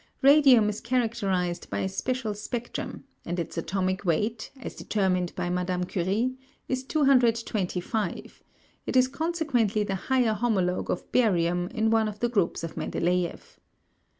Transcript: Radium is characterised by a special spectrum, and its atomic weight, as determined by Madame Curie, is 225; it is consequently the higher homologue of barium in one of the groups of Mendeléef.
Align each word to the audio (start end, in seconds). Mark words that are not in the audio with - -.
Radium 0.23 0.67
is 0.67 0.81
characterised 0.81 1.69
by 1.69 1.77
a 1.81 1.87
special 1.87 2.33
spectrum, 2.33 3.03
and 3.23 3.37
its 3.37 3.55
atomic 3.55 4.03
weight, 4.03 4.49
as 4.59 4.73
determined 4.75 5.31
by 5.35 5.47
Madame 5.47 5.83
Curie, 5.83 6.39
is 6.67 6.83
225; 6.83 8.41
it 8.87 8.95
is 8.97 9.07
consequently 9.07 9.83
the 9.83 9.93
higher 10.09 10.33
homologue 10.33 10.89
of 10.89 11.11
barium 11.11 11.67
in 11.67 11.91
one 11.91 12.07
of 12.07 12.19
the 12.19 12.29
groups 12.29 12.63
of 12.63 12.73
Mendeléef. 12.73 13.57